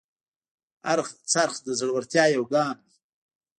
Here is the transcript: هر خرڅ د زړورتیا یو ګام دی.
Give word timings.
هر 0.87 0.99
خرڅ 1.31 1.55
د 1.67 1.69
زړورتیا 1.79 2.23
یو 2.35 2.43
ګام 2.53 2.77
دی. 2.85 2.93